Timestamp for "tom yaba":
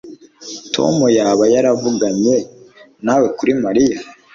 0.73-1.43